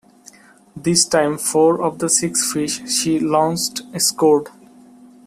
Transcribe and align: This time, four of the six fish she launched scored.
This 0.75 1.05
time, 1.05 1.37
four 1.37 1.83
of 1.83 1.99
the 1.99 2.09
six 2.09 2.51
fish 2.51 2.83
she 2.91 3.19
launched 3.19 3.83
scored. 4.01 4.47